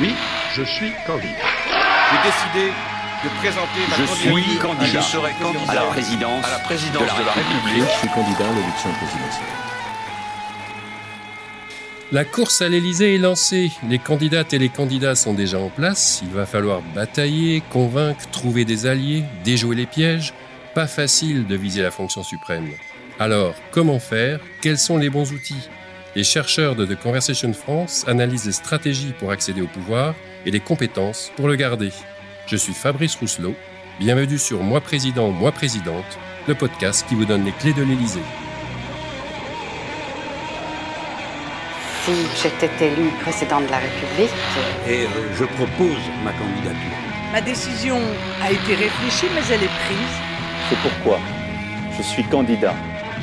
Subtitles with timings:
[0.00, 0.14] Oui,
[0.56, 1.28] je suis candidat.
[2.10, 2.72] J'ai décidé
[3.24, 4.38] de présenter ma je candidature.
[4.48, 4.86] suis candidat.
[4.86, 7.84] Je serai candidat à la présidence, à la présidence de la République.
[7.92, 9.46] Je suis candidat à l'élection présidentielle.
[12.12, 13.72] La course à l'Élysée est lancée.
[13.88, 16.20] Les candidates et les candidats sont déjà en place.
[16.22, 20.34] Il va falloir batailler, convaincre, trouver des alliés, déjouer les pièges.
[20.74, 22.68] Pas facile de viser la fonction suprême.
[23.20, 24.40] Alors, comment faire?
[24.60, 25.68] Quels sont les bons outils?
[26.16, 30.14] Les chercheurs de The Conversation France analysent les stratégies pour accéder au pouvoir
[30.46, 31.90] et les compétences pour le garder.
[32.46, 33.56] Je suis Fabrice Rousselot.
[33.98, 36.04] Bienvenue sur Moi Président, Moi Présidente,
[36.46, 38.22] le podcast qui vous donne les clés de l'Élysée.
[42.04, 44.30] Si j'étais élu président de la République.
[44.86, 46.96] Et euh, je propose ma candidature.
[47.32, 47.98] Ma décision
[48.40, 50.14] a été réfléchie, mais elle est prise.
[50.70, 51.18] C'est pourquoi
[51.96, 52.74] je suis candidat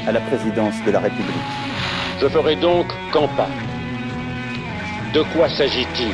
[0.05, 1.70] à la présidence de la République.
[2.21, 3.49] Je ferai donc campagne.
[5.11, 6.13] De quoi s'agit-il?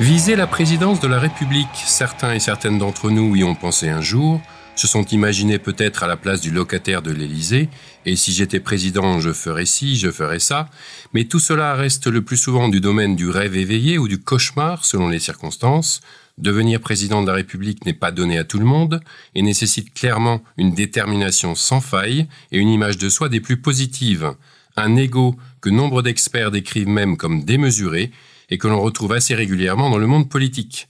[0.00, 4.00] Viser la présidence de la République, certains et certaines d'entre nous y ont pensé un
[4.00, 4.40] jour,
[4.76, 7.68] se sont imaginés peut-être à la place du locataire de l'Élysée,
[8.06, 10.70] et si j'étais président, je ferais ci, je ferais ça,
[11.12, 14.86] mais tout cela reste le plus souvent du domaine du rêve éveillé ou du cauchemar
[14.86, 16.00] selon les circonstances.
[16.40, 19.02] Devenir président de la République n'est pas donné à tout le monde
[19.34, 24.32] et nécessite clairement une détermination sans faille et une image de soi des plus positives,
[24.76, 28.10] un ego que nombre d'experts décrivent même comme démesuré
[28.48, 30.88] et que l'on retrouve assez régulièrement dans le monde politique.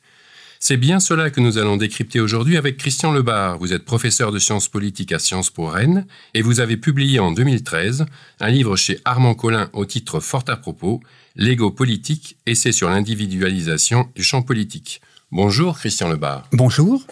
[0.60, 3.58] C'est bien cela que nous allons décrypter aujourd'hui avec Christian Lebar.
[3.58, 7.32] Vous êtes professeur de sciences politiques à Sciences Po Rennes et vous avez publié en
[7.32, 8.06] 2013
[8.38, 11.00] un livre chez Armand Collin au titre fort à propos,
[11.34, 15.00] L'ego politique, essai sur l'individualisation du champ politique.
[15.32, 16.42] Bonjour Christian Lebar.
[16.50, 17.04] Bonjour.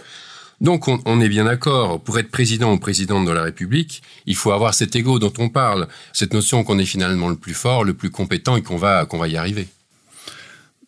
[0.60, 4.34] Donc on, on, est bien d'accord, pour être président ou présidente de la République, il
[4.34, 7.84] faut avoir cet ego dont on parle, cette notion qu'on est finalement le plus fort,
[7.84, 9.68] le plus compétent et qu'on va, qu'on va y arriver.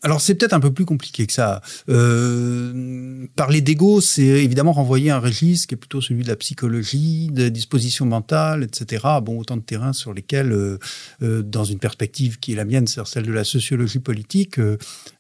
[0.03, 1.61] Alors c'est peut-être un peu plus compliqué que ça.
[1.91, 7.29] Euh, parler d'ego, c'est évidemment renvoyer un registre qui est plutôt celui de la psychologie,
[7.31, 9.05] des dispositions mentales, etc.
[9.23, 10.79] Bon, autant de terrains sur lesquels, euh,
[11.23, 14.59] euh, dans une perspective qui est la mienne, c'est celle de la sociologie politique,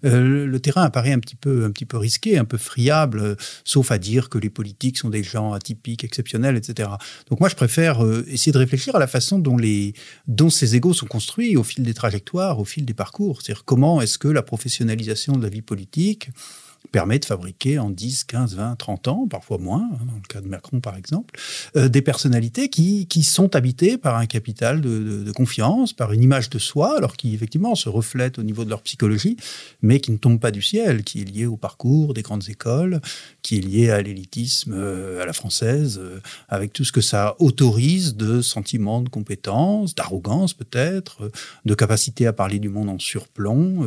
[0.02, 3.98] le terrain apparaît un petit peu, un petit peu risqué, un peu friable, sauf à
[3.98, 6.88] dire que les politiques sont des gens atypiques, exceptionnels, etc.
[7.28, 9.94] Donc moi, je préfère essayer de réfléchir à la façon dont les,
[10.26, 13.42] dont ces égos sont construits au fil des trajectoires, au fil des parcours.
[13.42, 16.30] C'est-à-dire comment est-ce que la profession professionnalisation de la vie politique
[16.90, 20.40] permet de fabriquer en 10, 15, 20, 30 ans, parfois moins, hein, dans le cas
[20.40, 21.38] de Macron par exemple,
[21.76, 26.50] euh, des personnalités qui, qui, sont habitées par un capital de, confiance, par une image
[26.50, 29.36] de soi, alors qui effectivement se reflètent au niveau de leur psychologie,
[29.82, 33.00] mais qui ne tombent pas du ciel, qui est lié au parcours des grandes écoles,
[33.42, 37.36] qui est lié à l'élitisme euh, à la française, euh, avec tout ce que ça
[37.38, 41.30] autorise de sentiments de compétence, d'arrogance peut-être,
[41.64, 43.86] de capacité à parler du monde en surplomb,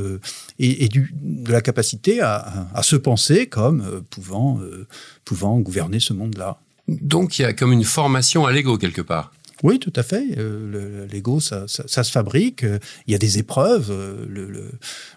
[0.60, 4.88] et, et du, de la capacité à, à se penser comme euh, pouvant, euh,
[5.26, 6.60] pouvant gouverner ce monde-là.
[6.88, 9.32] Donc il y a comme une formation à l'ego quelque part.
[9.64, 10.38] Oui, tout à fait.
[10.38, 12.64] Euh, L'ego, ça, ça, ça, se fabrique.
[13.08, 13.92] Il y a des épreuves.
[14.30, 14.72] Le, le,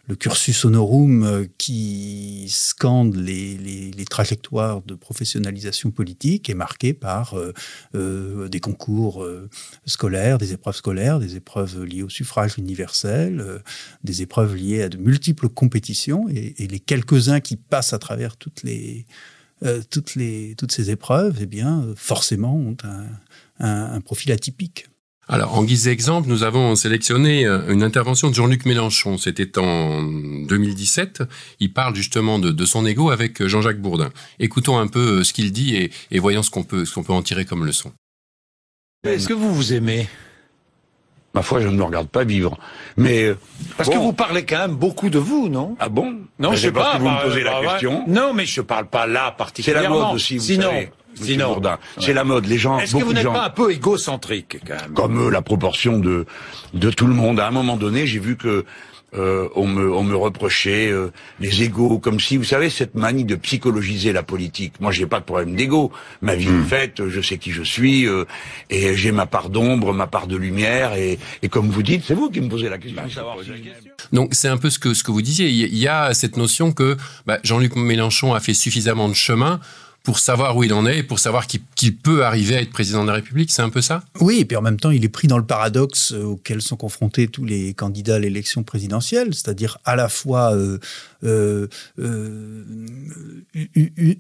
[0.09, 7.37] le cursus honorum qui scande les, trajectoires de professionnalisation politique est marqué par
[7.95, 9.49] euh, des concours euh,
[9.87, 13.59] scolaires, des épreuves scolaires, des épreuves liées au suffrage universel, euh,
[14.05, 18.63] des épreuves liées à de multiples compétitions et, les quelques-uns qui passent à travers toutes
[19.65, 23.07] euh, toutes les toutes ces épreuves, eh bien, forcément, ont un,
[23.61, 24.87] un, un profil atypique.
[25.29, 29.19] Alors, en guise d'exemple, nous avons sélectionné euh, une intervention de Jean-Luc Mélenchon.
[29.19, 31.25] C'était en 2017.
[31.59, 34.11] Il parle justement de, de son ego avec Jean-Jacques Bourdin.
[34.39, 37.13] Écoutons un peu ce qu'il dit et, et voyons ce qu'on peut, ce qu'on peut
[37.13, 37.93] en tirer comme leçon.
[39.03, 40.09] Est-ce que vous vous aimez?
[41.35, 42.57] Ma foi, je ne me regarde pas vivre.
[42.97, 43.35] Mais
[43.77, 43.97] parce bon.
[43.97, 45.77] que vous parlez quand même beaucoup de vous, non?
[45.79, 46.21] Ah bon?
[46.39, 46.95] Non, je sais pas.
[46.95, 48.05] Que vous bah, me posez bah, la question.
[48.07, 49.83] Non, mais je parle pas là particulièrement.
[49.83, 50.91] C'est la mode aussi, vous Sinon, savez.
[51.21, 51.61] Sinon,
[51.99, 52.47] c'est la mode.
[52.47, 54.93] Les gens, est-ce que vous n'êtes gens, pas un peu égocentrique quand même?
[54.95, 56.27] Comme euh, la proportion de
[56.75, 57.41] de tout le monde.
[57.41, 58.65] À un moment donné, j'ai vu que
[59.17, 61.11] euh, on me on me reprochait euh,
[61.41, 64.75] les égaux, comme si vous savez cette manie de psychologiser la politique.
[64.81, 65.91] Moi, j'ai pas de problème d'ego.
[66.21, 66.63] Ma vie Hmm.
[66.63, 68.25] est faite, je sais qui je suis euh,
[68.69, 72.15] et j'ai ma part d'ombre, ma part de lumière et, et comme vous dites, c'est
[72.15, 73.01] vous qui me posez la question.
[74.13, 75.49] Donc c'est un peu ce que ce que vous disiez.
[75.49, 76.97] Il y a cette notion que
[77.27, 79.61] bah, Jean-Luc Mélenchon a fait suffisamment de chemin
[80.07, 82.71] pour savoir où il en est et pour savoir qu'il qu peut arriver à être
[82.71, 84.05] président de la République, c'est un peu ça?
[84.21, 87.27] Oui, et puis en même temps, il est pris dans le paradoxe auquel sont confrontés
[87.27, 90.79] tous les candidats à l'élection présidentielle, c'est-à-dire à la fois euh,
[91.25, 91.67] euh,
[91.99, 92.65] euh,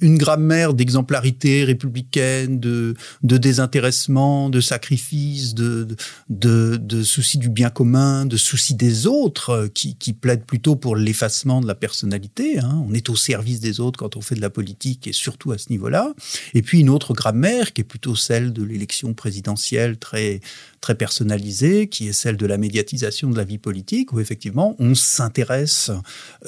[0.01, 5.87] une grammaire d'exemplarité républicaine, de, désintéressement, de sacrifice, de,
[6.29, 11.61] de, souci du bien commun, de souci des autres, qui, qui plaide plutôt pour l'effacement
[11.61, 12.59] de la personnalité.
[12.59, 12.85] Hein.
[12.89, 15.59] On est au service des autres quand on fait de la politique, et surtout à
[15.59, 16.15] ce niveau-là.
[16.55, 20.41] Et puis une autre grammaire qui est plutôt celle de l'élection présidentielle très
[20.87, 24.95] très personnalisée, qui est celle de la médiatisation de la vie politique, où effectivement on
[24.95, 25.91] s'intéresse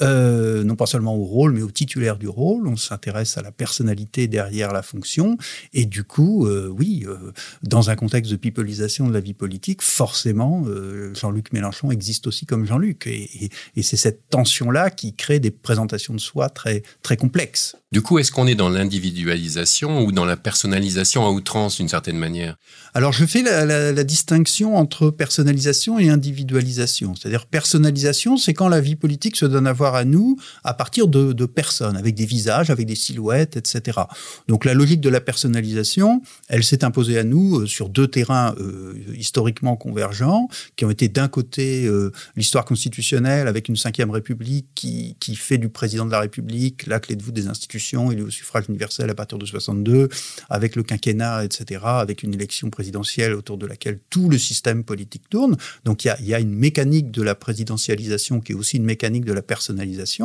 [0.01, 3.51] euh, non pas seulement au rôle, mais au titulaire du rôle, on s'intéresse à la
[3.51, 5.37] personnalité derrière la fonction,
[5.73, 7.31] et du coup, euh, oui, euh,
[7.63, 12.45] dans un contexte de pipolisation de la vie politique, forcément, euh, Jean-Luc Mélenchon existe aussi
[12.45, 16.83] comme Jean-Luc, et, et, et c'est cette tension-là qui crée des présentations de soi très,
[17.01, 17.75] très complexes.
[17.91, 22.19] Du coup, est-ce qu'on est dans l'individualisation ou dans la personnalisation à outrance d'une certaine
[22.19, 22.55] manière?
[22.93, 27.15] Alors, je fais la, la, la, distinction entre personnalisation et individualisation.
[27.15, 30.28] C'est-à-dire, personnalisation, c'est quand la vie politique se donne à voir à nous
[30.63, 33.99] à partir de, personnes, avec des visages, avec des silhouettes, etc.
[34.47, 38.55] Donc, la logique de la personnalisation, elle s'est imposée à nous euh, sur deux terrains
[38.59, 44.67] euh, historiquement convergents, qui ont été d'un côté euh, l'histoire constitutionnelle avec une cinquième république
[44.75, 48.21] qui, fait du président de la République la clé de voûte des institutions il est
[48.21, 50.09] au suffrage universel à partir de 62,
[50.49, 55.29] avec le quinquennat, etc., avec une élection présidentielle autour de laquelle tout le système politique
[55.29, 55.55] tourne.
[55.85, 59.33] Donc il y a une mécanique de la présidentialisation qui est aussi une mécanique de
[59.33, 60.18] la personnalisation.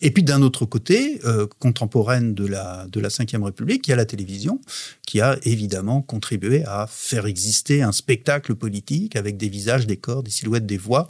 [0.00, 3.92] Et puis d'un autre côté, euh, contemporaine de la de la Ve République, il y
[3.92, 4.60] a la télévision
[5.06, 10.22] qui a évidemment contribué à faire exister un spectacle politique avec des visages, des corps,
[10.22, 11.06] des silhouettes, des voix,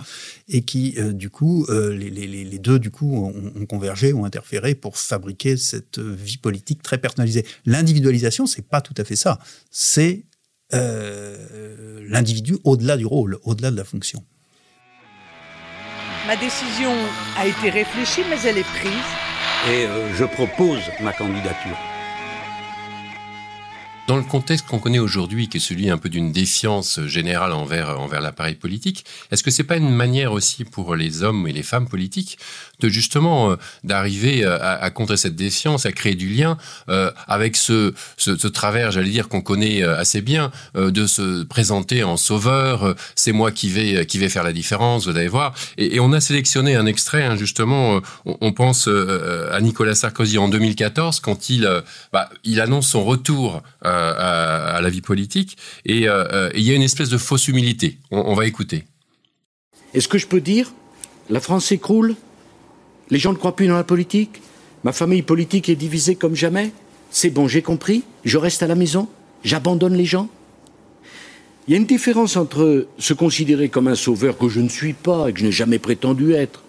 [0.48, 4.74] et qui euh, du coup euh, les, deux du coup ont, ont, convergé, ont interféré
[4.74, 7.44] pour fabriquer cette vie politique très personnalisée.
[7.66, 9.38] L'individualisation, c'est pas tout à fait ça.
[9.70, 10.24] C'est
[10.72, 14.24] l'individu au-delà du rôle, au-delà de la fonction.
[16.26, 16.92] Ma décision
[17.36, 18.90] a été réfléchie, mais elle est prise.
[19.68, 21.76] Et euh, je propose ma candidature.
[24.06, 27.98] Dans le contexte qu'on connaît aujourd'hui, qui est celui un peu d'une défiance générale envers,
[27.98, 31.62] envers l'appareil politique, est-ce que c'est pas une manière aussi pour les hommes et les
[31.62, 32.38] femmes politiques
[32.80, 36.58] de justement euh, d'arriver à, à, contrer cette défiance, à créer du lien
[36.88, 41.42] euh, avec ce, ce, travers, j'allais dire qu'on connaît euh, assez bien, euh, de se
[41.44, 42.84] présenter en sauveur.
[42.84, 45.54] Euh, c'est moi qui vais qui vais faire la différence, vous allez voir.
[45.78, 48.00] Et, on a sélectionné un extrait, hein, justement.
[48.26, 51.68] On, on, pense à Nicolas Sarkozy en 2014 quand il
[52.12, 56.08] bah, il annonce son retour à, à, la vie politique et, et
[56.54, 57.98] il y a une espèce de fausse humilité.
[58.10, 58.84] On, va écouter.
[59.94, 60.72] Est-ce que je peux dire
[61.30, 62.16] la France s'écroule
[63.10, 64.40] les gens ne croient plus dans la politique
[64.82, 66.72] Ma famille politique est divisée comme jamais
[67.10, 69.08] C'est bon, j'ai compris Je reste à la maison
[69.42, 70.28] J'abandonne les gens
[71.68, 74.94] Il y a une différence entre se considérer comme un sauveur que je ne suis
[74.94, 76.62] pas et que je n'ai jamais prétendu être.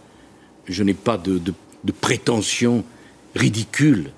[0.68, 2.84] Je n'ai pas de prétention
[3.36, 4.12] ridicule.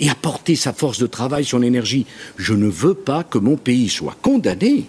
[0.00, 2.06] Et apporter sa force de travail, son énergie.
[2.36, 4.86] Je ne veux pas que mon pays soit condamné,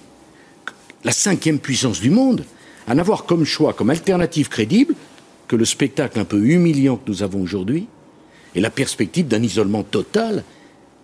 [1.04, 2.46] la cinquième puissance du monde,
[2.88, 4.94] à n'avoir comme choix, comme alternative crédible,
[5.48, 7.88] que le spectacle un peu humiliant que nous avons aujourd'hui
[8.56, 10.44] est la perspective d'un isolement total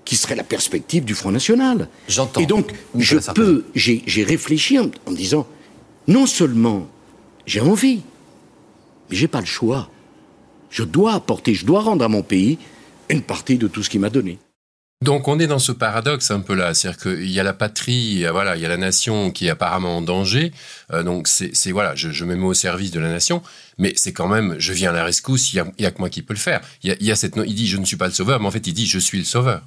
[0.04, 1.90] qui serait la perspective du Front National.
[2.08, 2.42] J'entends.
[2.42, 5.48] Et donc, je peux, j'ai réfléchi en, en, disant,
[6.08, 6.88] non seulement
[7.48, 8.02] j'ai envie,
[9.10, 9.90] mais j'ai pas le choix.
[10.70, 12.60] Je dois apporter, je dois rendre à mon pays
[13.10, 14.40] une partie de tout ce qu'il m'a donné.
[15.02, 18.26] Donc on est dans ce paradoxe un peu là, c'est-à-dire qu'il y a la patrie,
[18.32, 20.54] voilà, il y a la nation qui est apparemment en danger.
[20.92, 23.44] Euh, donc c'est voilà, je, je, me mets au service de la nation,
[23.78, 25.54] mais c'est quand même, je viens à la rescousse.
[25.54, 26.62] Il y a, que moi qui peux le faire.
[26.82, 28.40] Il y a, il y a cette, il dit je ne suis pas le sauveur,
[28.40, 29.66] mais en fait il dit je suis le sauveur.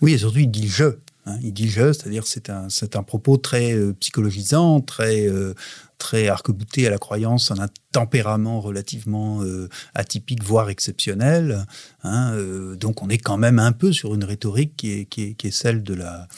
[0.00, 0.96] Oui, et surtout il dit je.
[1.24, 5.54] Hein, il dit je, c'est-à-dire c'est un c'est un propos très euh, psychologisant, très euh,
[5.98, 11.66] très arc-bouté à la croyance en un tempérament relativement euh, atypique, voire exceptionnel.
[12.04, 15.22] Hein, euh, donc on est quand même un peu sur une rhétorique qui est, qui
[15.22, 16.28] est, qui est celle de la,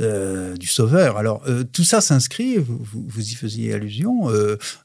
[0.00, 1.18] euh, du sauveur.
[1.18, 4.28] Alors tout ça s'inscrit, vous, vous, y faisiez allusion,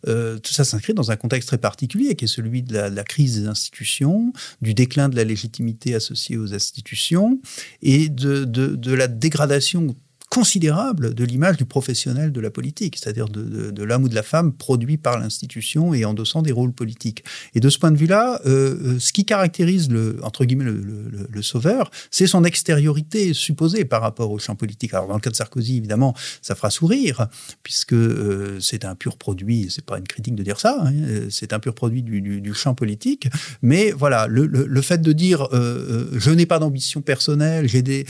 [0.03, 3.03] tout ça s'inscrit dans un contexte très particulier qui est celui de la, de la,
[3.03, 7.39] crise des institutions, du déclin de la légitimité associée aux institutions
[7.81, 9.95] et de, de, de la dégradation
[10.29, 14.51] considérable de l'image du professionnel de la politique, c'est-à-dire de, l'homme ou de la femme
[14.51, 17.23] produit par l'institution et endossant des rôles politiques.
[17.55, 21.91] Et de ce point de vue-là, euh, ce qui caractérise le entre guillemets le, sauveur,
[22.11, 24.93] c'est son extériorité supposée par rapport au champ politique.
[24.93, 27.27] Alors dans le cas de Sarkozy, évidemment, ça fera sourire
[27.63, 29.67] puisque euh, c'est un pur produit.
[29.69, 30.77] C'est pas une critique de dire ça.
[30.81, 30.93] Hein,
[31.29, 33.29] c'est un pur produit du, champ politique.
[33.61, 38.05] Mais voilà, le, fait de dire euh, je n'ai pas d'ambition personnelle, j'ai des,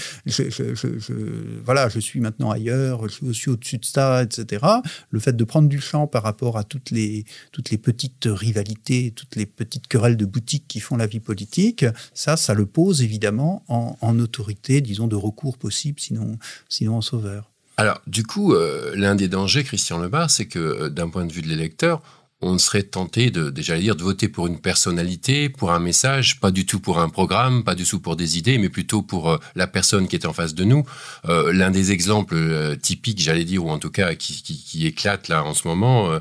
[1.65, 4.66] voilà, je maintenant ailleurs, je suis au-dessus de ça, etc.
[5.10, 9.12] Le fait de prendre du champ par rapport à toutes les, toutes les petites rivalités,
[9.16, 13.02] toutes les petites querelles de boutique qui font la vie politique, ça, ça le pose
[13.02, 16.38] évidemment en, autorité, disons, de recours possible, sinon,
[16.70, 17.52] sinon en sauveur.
[17.78, 21.32] Alors, du coup, euh, l'un des dangers, Christian Lebar, c'est que euh, d'un point de
[21.32, 22.02] vue de l'électeur,
[22.41, 26.51] on serait tenté de, déjà dire, de voter pour une personnalité, pour un message, pas
[26.51, 29.38] du tout pour un programme, pas du tout pour des idées, mais plutôt pour euh,
[29.56, 30.84] la personne qui est en face de nous.
[31.25, 35.67] L'un des exemples typiques, j'allais dire, ou en tout cas qui, éclate là en ce
[35.67, 36.20] moment,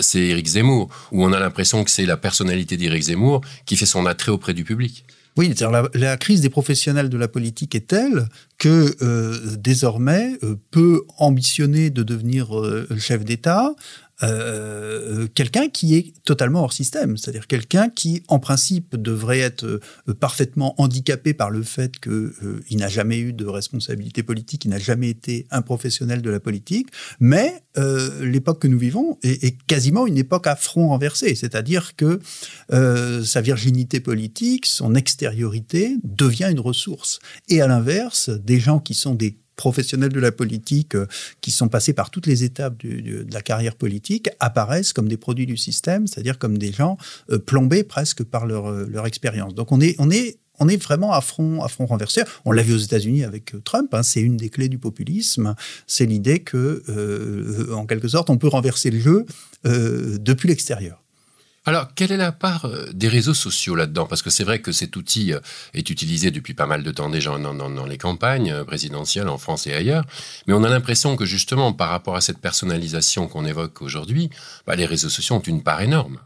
[0.00, 3.86] c'est Éric Zemmour, où on a l'impression que c'est la personnalité d'Éric Zemmour qui fait
[3.86, 5.04] son attrait auprès du public.
[5.36, 8.28] Oui, la, la, crise des professionnels de la politique est telle
[8.58, 13.74] que euh, désormais, euh, peut ambitionner de devenir euh, chef d'État
[14.22, 20.14] euh, quelqu'un qui est totalement hors système, c'est-à-dire quelqu'un qui, en principe, devrait être euh,
[20.18, 24.78] parfaitement handicapé par le fait qu'il euh, n'a jamais eu de responsabilité politique, il n'a
[24.78, 26.88] jamais été un professionnel de la politique,
[27.20, 31.96] mais euh, l'époque que nous vivons est, est, quasiment une époque à front renversé, c'est-à-dire
[31.96, 32.20] que
[32.72, 37.18] euh, sa virginité politique, son extériorité devient une ressource.
[37.48, 41.06] Et à l'inverse, des gens qui sont des professionnels de la politique euh,
[41.40, 45.46] qui sont passés par toutes les étapes de, la carrière politique apparaissent comme des produits
[45.46, 46.96] du système, c'est-à-dire comme des gens
[47.30, 49.54] euh, plombés presque par leur, euh, leur expérience.
[49.54, 52.22] Donc on est, on est on est vraiment à front, à front renversé.
[52.44, 53.92] On l'a vu aux États-Unis avec Trump.
[53.94, 55.56] Hein, c'est une des clés du populisme.
[55.86, 59.26] C'est l'idée que, en quelque sorte, on peut renverser le jeu
[59.64, 61.01] depuis l'extérieur.
[61.64, 64.06] Alors, quelle est la part euh, des réseaux sociaux là-dedans?
[64.06, 65.38] Parce que c'est vrai que cet outil euh,
[65.74, 69.68] est utilisé depuis pas mal de temps déjà dans, les campagnes euh, présidentielles en France
[69.68, 70.04] et ailleurs,
[70.48, 74.28] mais on a l'impression que justement, par rapport à cette personnalisation qu'on évoque aujourd'hui,
[74.66, 76.18] bah, les réseaux sociaux ont une part énorme.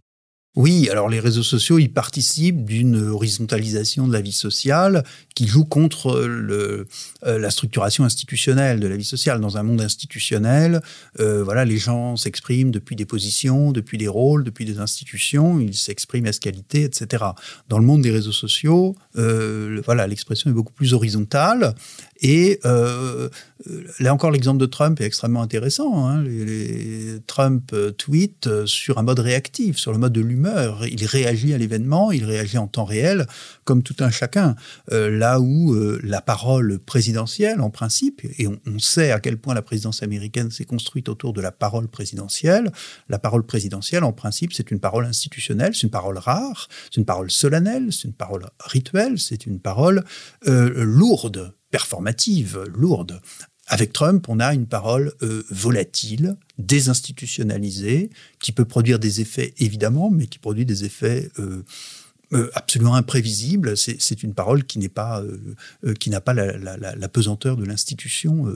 [0.56, 5.66] Oui, alors les réseaux sociaux, ils participent d'une horizontalisation de la vie sociale qui joue
[5.66, 6.86] contre euh,
[7.22, 9.38] la structuration institutionnelle de la vie sociale.
[9.38, 10.80] Dans un monde institutionnel,
[11.20, 15.76] euh, voilà, les gens s'expriment depuis des positions, depuis des rôles, depuis des institutions, ils
[15.76, 17.22] s'expriment à qualité, etc.
[17.68, 21.75] Dans le monde des réseaux sociaux, euh, voilà, l'expression est beaucoup plus horizontale
[22.22, 26.08] et là encore, l'exemple de Trump est extrêmement intéressant.
[26.08, 26.22] Hein.
[26.22, 30.22] Les, Trump tweet sur un mode réactif, sur le mode de
[30.91, 33.26] Il réagit à l'événement, il réagit en temps réel,
[33.65, 34.55] comme tout un chacun.
[34.93, 39.38] Euh, là où euh, la parole présidentielle, en principe, et on, on, sait à quel
[39.38, 42.71] point la présidence américaine s'est construite autour de la parole présidentielle,
[43.09, 47.05] la parole présidentielle, en principe, c'est une parole institutionnelle, c'est une parole rare, c'est une
[47.05, 50.05] parole solennelle, c'est une parole rituelle, c'est une parole
[50.47, 53.21] euh, lourde performative, lourde.
[53.68, 60.11] Avec Trump, on a une parole euh, volatile, désinstitutionnalisée, qui peut produire des effets évidemment,
[60.11, 61.64] mais qui produit des effets euh,
[62.32, 63.76] euh, absolument imprévisibles.
[63.76, 65.23] C'est une parole qui n'est pas,
[65.99, 68.46] qui n'a pas la, pesanteur de l'institution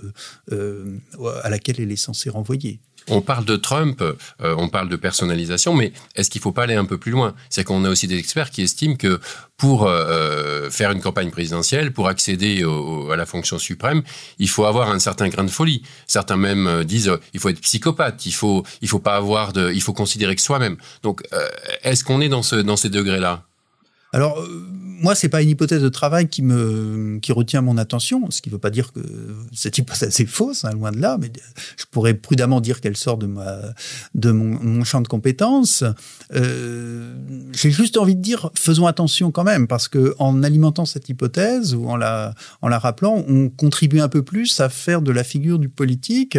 [0.50, 2.81] à laquelle elle est censée renvoyer.
[3.11, 4.14] On parle de Trump, euh,
[4.57, 7.35] on parle de personnalisation, mais est-ce qu'il ne faut pas aller un peu plus loin?
[7.49, 9.21] C'est qu'on a aussi des experts qui estiment que
[9.57, 12.64] pour euh, faire une campagne présidentielle, pour accéder
[13.12, 14.02] à la fonction suprême,
[14.38, 15.83] il faut avoir un certain grain de folie.
[16.07, 19.52] Certains même euh, disent euh, il faut être psychopathe, il faut il faut pas avoir
[19.52, 20.76] de, il faut considérer que soi-même.
[21.02, 21.47] Donc euh,
[21.83, 23.45] est-ce qu'on est dans ce dans ces degrés-là?
[24.12, 24.45] Alors,
[25.00, 28.50] moi, c'est pas une hypothèse de travail qui me qui retient mon attention, ce qui
[28.50, 29.00] ne veut pas dire que
[29.52, 31.33] cette hypothèse est fausse, hein, loin de là, mais
[31.79, 33.61] je pourrais prudemment dire qu'elle sort de ma
[34.14, 35.85] de mon, champ de compétences.
[36.35, 37.14] Euh,
[37.52, 41.75] J'ai juste envie de dire, faisons attention quand même, parce que en alimentant cette hypothèse
[41.75, 45.25] ou en la en la rappelant, on contribue un peu plus à faire de la
[45.25, 46.38] figure du politique,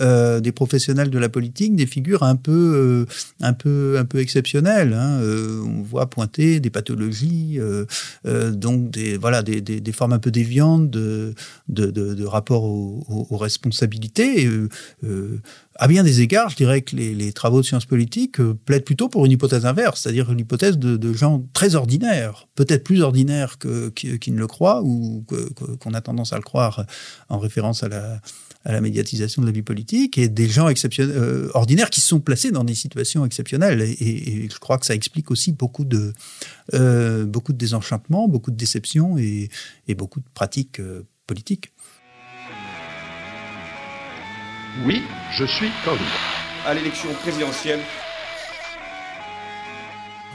[0.00, 4.18] euh, des professionnels de la politique, des figures un peu euh, un peu un peu
[4.18, 4.94] exceptionnelles.
[4.94, 5.20] Hein.
[5.20, 7.09] Euh, on voit pointer des pathologies.
[7.58, 7.86] Euh,
[8.26, 11.34] euh, donc des voilà des, formes un peu déviantes de,
[12.24, 14.48] rapport aux, responsabilités.
[15.04, 15.38] Euh,
[15.80, 19.08] à bien des égards, je dirais que les, travaux de sciences politiques euh, plaident plutôt
[19.08, 23.88] pour une hypothèse inverse, c'est-à-dire une hypothèse de, gens très ordinaires, peut-être plus ordinaires que,
[23.88, 26.84] qui, qui, ne le croient ou qu'on qu a tendance à le croire
[27.30, 30.68] en référence à la, médiatisation de la vie politique, et des gens
[31.00, 33.80] euh, ordinaires qui sont placés dans des situations exceptionnelles.
[33.80, 36.12] Et, je crois que ça explique aussi beaucoup de,
[36.74, 39.48] euh, beaucoup de désenchantement, beaucoup de déception et,
[39.96, 41.72] beaucoup de pratiques euh, politiques.
[44.84, 46.04] Oui, je suis candidat.
[46.64, 47.80] À l'élection présidentielle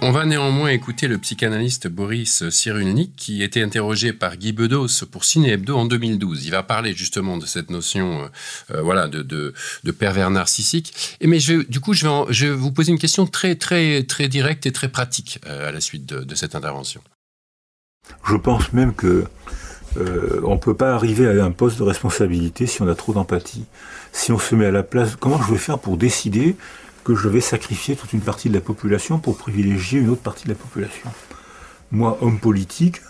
[0.01, 5.23] on va néanmoins écouter le psychanalyste Boris Cyrulnik qui était interrogé par Guy Bedos pour
[5.23, 6.45] Ciné Hebdo en 2012.
[6.45, 8.29] Il va parler justement de cette notion
[8.71, 11.17] euh, voilà, de, de, de, pervers narcissique.
[11.21, 13.55] Et mais je, du coup, je vais, en, je vais vous poser une question très,
[13.55, 17.01] très, très directe et très pratique euh, à la suite de, de cette intervention.
[18.27, 19.25] Je pense même que
[19.97, 23.13] Euh, on ne peut pas arriver à un poste de responsabilité si on a trop
[23.13, 23.65] d'empathie.
[24.11, 26.55] Si on se met à la place, comment je vais faire pour décider
[27.03, 30.45] que je vais sacrifier toute une partie de la population pour privilégier une autre partie
[30.45, 31.09] de la population?
[31.91, 33.01] Moi, homme politique,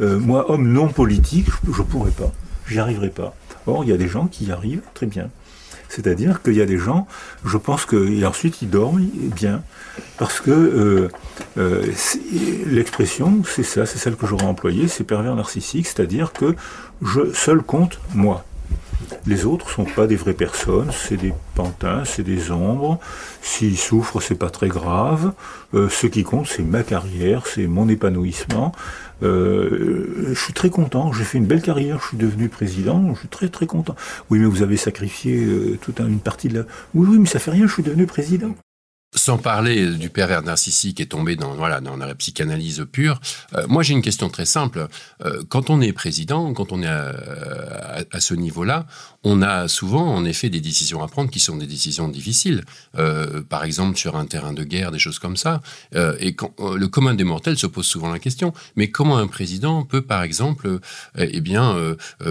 [0.00, 2.32] euh, moi, homme non politique, je ne pourrais pas.
[2.66, 3.34] J'y arriverai pas.
[3.66, 5.30] Or, il y a des gens qui y arrivent très bien.
[5.90, 7.06] C'est-à-dire qu'il y a des gens,
[7.44, 9.02] je pense que, et ensuite ils dorment
[9.36, 9.62] bien,
[10.18, 11.08] parce que euh,
[11.58, 11.84] euh,
[12.66, 16.54] l'expression, c'est ça, c'est celle que j'aurais employée, c'est pervers narcissique, c'est-à-dire que
[17.02, 18.44] je seul compte moi.
[19.26, 22.98] Les autres sont pas des vraies personnes, c'est des pantins, c'est des ombres.
[23.42, 25.32] S'ils souffrent, c'est pas très grave.
[25.74, 28.72] Euh, ce qui compte, c'est ma carrière, c'est mon épanouissement.
[29.22, 33.20] Euh, je suis très content, j'ai fait une belle carrière, je suis devenu président, je
[33.20, 33.94] suis très très content.
[34.30, 36.64] Oui, mais vous avez sacrifié euh, toute une partie de la...
[36.94, 38.54] Oui, oui, mais ça fait rien, je suis devenu président.
[39.12, 43.20] Sans parler du pervers narcissique qui est tombé dans voilà dans la psychanalyse pure,
[43.54, 44.86] euh, moi j'ai une question très simple.
[45.24, 48.86] Euh, quand on est président, quand on est à, à, ce niveau-là,
[49.24, 52.64] on a souvent en effet des décisions à prendre qui sont des décisions difficiles.
[52.98, 55.60] Euh, par exemple sur un terrain de guerre, des choses comme ça.
[55.94, 58.52] Euh, et quand, euh, le commun des mortels se pose souvent la question.
[58.76, 60.80] Mais comment un président peut par exemple,
[61.16, 61.76] eh bien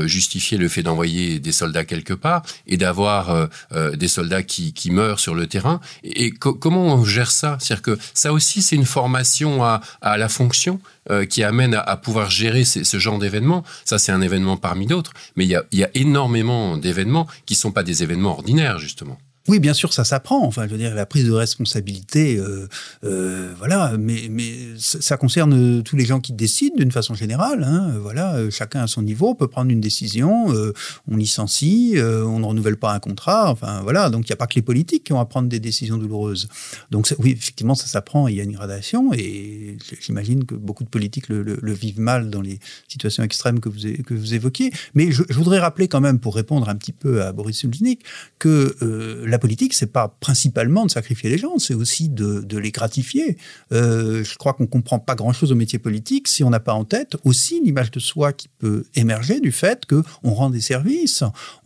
[0.05, 5.19] justifier le fait d'envoyer des soldats quelque part et d'avoir des soldats qui, qui meurent
[5.19, 5.79] sur le terrain?
[6.03, 6.31] Et,
[6.69, 7.57] comment on gère ça?
[7.59, 12.29] C'est-à-dire que ça aussi, c'est une formation à, la fonction euh, qui amène à, pouvoir
[12.29, 13.63] gérer ce genre d'événements.
[13.85, 17.55] Ça, c'est un événement parmi d'autres, mais il y a, y a énormément d'événements qui
[17.55, 19.17] ne sont pas des événements ordinaires, justement.
[19.49, 20.45] Oui, bien sûr, ça s'apprend.
[20.45, 22.67] Enfin, je veux dire, la prise de responsabilité, euh,
[23.03, 23.93] euh, voilà.
[23.97, 24.29] Mais,
[24.77, 27.63] ça concerne tous les gens qui décident d'une façon générale.
[27.63, 30.53] Hein, voilà, chacun à son niveau peut prendre une décision.
[30.53, 30.71] Euh,
[31.07, 33.49] on licencie, euh, on ne renouvelle pas un contrat.
[33.49, 34.11] Enfin, voilà.
[34.11, 36.47] Donc, il n'y a pas que les politiques qui ont à prendre des décisions douloureuses.
[36.91, 38.27] Donc, oui, effectivement, ça s'apprend.
[38.27, 42.41] Il y a une gradation, et j'imagine que beaucoup de politiques le, vivent mal dans
[42.41, 43.69] les situations extrêmes que
[44.13, 44.71] vous évoquiez.
[44.93, 48.03] Mais je, voudrais rappeler quand même, pour répondre un petit peu à Boris Cyrulnik,
[48.37, 52.71] que euh, la politique, c'est pas principalement de sacrifier les gens, c'est aussi de, les
[52.71, 53.37] gratifier.
[53.71, 56.83] Euh, je crois qu'on comprend pas grand-chose au métier politique si on n'a pas en
[56.83, 61.23] tête aussi l'image de soi qui peut émerger du fait que on rend des services,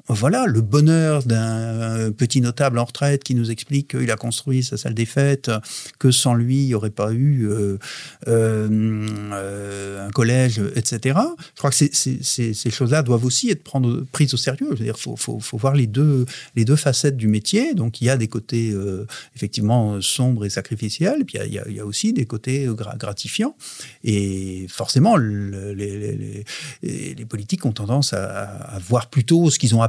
[0.09, 4.75] voilà le bonheur d'un petit notable en retraite qui nous explique qu'il a construit sa
[4.75, 5.49] salle des fêtes,
[5.97, 7.77] que sans lui, il n'y aurait pas eu euh,
[8.27, 11.19] euh, un collège, etc.
[11.55, 14.75] Je crois que ces, choses-là doivent aussi être prendre, prises au sérieux.
[14.75, 16.25] Dire, faut, faut, faut, voir les deux,
[16.55, 17.73] les deux facettes du métier.
[17.73, 21.59] Donc, il y a des côtés euh, effectivement sombres et sacrificiels, et puis il y,
[21.59, 23.55] a, il aussi des côtés gratifiants.
[24.03, 26.43] Et forcément, le, les,
[27.29, 29.81] politiques ont tendance à, à voir plutôt ce qu'ils ont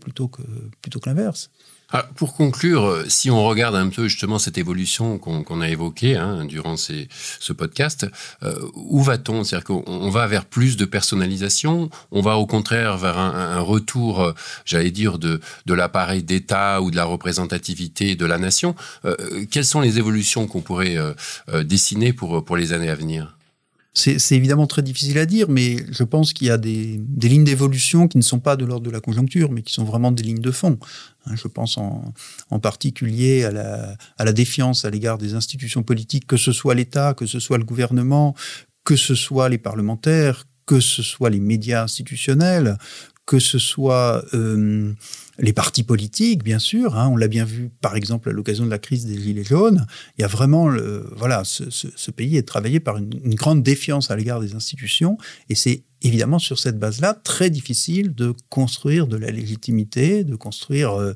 [0.00, 0.42] plutôt que,
[0.80, 1.50] plutôt que l'inverse.
[1.92, 5.68] Ah, pour conclure, euh, si on regarde un peu justement cette évolution qu'on qu a
[5.68, 8.06] évoquée hein, durant ce podcast,
[8.44, 9.42] euh, où va-t-on?
[9.42, 14.32] C'est-à-dire qu'on va vers plus de personnalisation, on va au contraire vers un, retour, euh,
[14.64, 18.74] j'allais dire, de, de l'appareil d'État ou de la représentativité de la nation.
[19.50, 20.96] Quelles sont les évolutions qu'on pourrait
[21.64, 23.36] dessiner pour, pour les années à venir?
[23.92, 28.06] C'est évidemment très difficile à dire, mais je pense qu'il y a des, lignes d'évolution
[28.06, 30.40] qui ne sont pas de l'ordre de la conjoncture, mais qui sont vraiment des lignes
[30.40, 30.78] de fond.
[31.26, 32.14] Hein, je pense en,
[32.50, 36.74] en particulier à la, à la défiance à l'égard des institutions politiques, que ce soit
[36.74, 38.34] l'État, que ce soit le gouvernement,
[38.84, 42.78] que ce soit les parlementaires, que ce soit les médias institutionnels,
[43.30, 44.92] que ce soit euh,
[45.38, 46.98] les partis politiques, bien sûr.
[46.98, 49.86] Hein, on l'a bien vu, par exemple, à l'occasion de la crise des Gilets jaunes.
[50.18, 50.68] Il y a vraiment,
[51.14, 55.16] voilà, ce pays est travaillé par une, une grande défiance à l'égard des institutions,
[55.48, 60.98] et c'est évidemment, sur cette base-là, très difficile de construire de la légitimité, de construire
[60.98, 61.14] euh,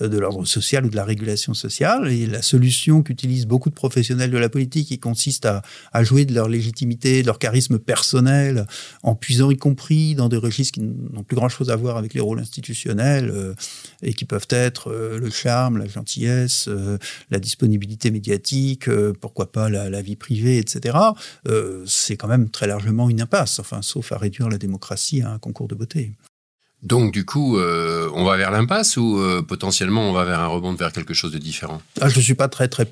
[0.00, 2.10] de l'ordre social ou de la régulation sociale.
[2.10, 5.62] Et la solution qu'utilisent beaucoup de professionnels de la politique, qui consiste à,
[6.04, 8.66] jouer de leur légitimité, de leur charisme personnel,
[9.02, 12.20] en puisant y compris dans des registres qui n'ont plus grand-chose à voir avec les
[12.20, 13.54] rôles institutionnels euh,
[14.02, 16.68] et qui peuvent être euh, le charme, la gentillesse,
[17.30, 18.88] la disponibilité médiatique,
[19.20, 20.96] pourquoi pas la, vie privée, etc.
[21.86, 25.68] C'est quand même très largement une impasse, enfin, sauf réduire la démocratie à un concours
[25.68, 26.12] de beauté.
[26.84, 30.46] Donc du coup, euh, on va vers l'impasse ou euh, potentiellement on va vers un
[30.46, 31.80] rebond vers quelque chose de différent?
[31.98, 32.86] Ah, Je ne suis pas très très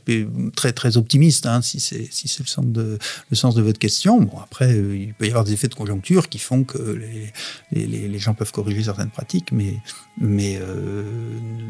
[0.56, 2.98] très très optimiste hein, si c'est si c'est le sens de
[3.30, 4.18] le sens de votre question.
[4.22, 7.86] Bon après, euh, il peut y avoir des effets de conjoncture qui font que les,
[7.86, 9.76] les, les gens peuvent corriger certaines pratiques, mais
[10.18, 10.58] mais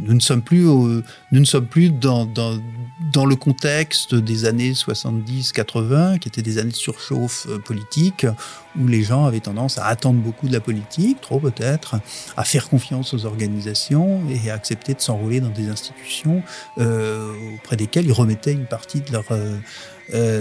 [0.03, 0.87] nous ne sommes plus au,
[1.33, 2.57] nous ne sommes plus dans, dans
[3.13, 8.27] dans le contexte des années 70-80 qui étaient des années de surchauffe politique
[8.79, 11.97] où les gens avaient tendance à attendre beaucoup de la politique, trop peut-être,
[12.37, 16.43] à faire confiance aux organisations et à accepter de s'enrôler dans des institutions
[16.79, 19.59] euh, auprès desquelles ils remettaient une partie de leur, euh,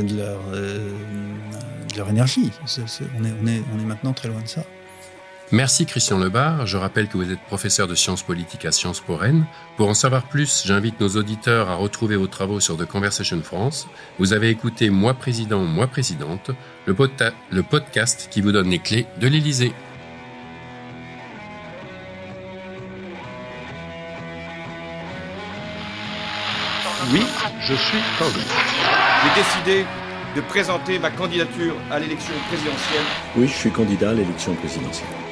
[0.01, 0.91] de leur, euh,
[1.91, 2.51] de leur énergie.
[3.19, 4.63] On est maintenant très loin de ça.
[5.53, 6.65] Merci Christian Lebar.
[6.65, 9.45] Je rappelle que vous êtes professeur de sciences politiques à Sciences Po Rennes.
[9.75, 13.89] Pour en savoir plus, j'invite nos auditeurs à retrouver vos travaux sur The Conversation France.
[14.17, 16.51] Vous avez écouté Moi Président, Moi Présidente,
[16.85, 16.95] le,
[17.51, 19.73] le podcast qui vous donne les clés de l'Élysée.
[27.11, 27.23] Oui,
[27.59, 28.39] je suis candidat.
[29.23, 29.85] J'ai décidé
[30.33, 33.03] de présenter ma candidature à l'élection présidentielle.
[33.35, 35.30] Oui, je suis candidat à l'élection présidentielle.